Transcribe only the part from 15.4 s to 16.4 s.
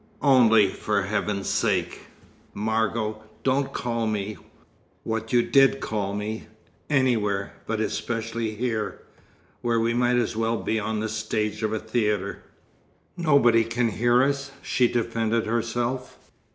herself.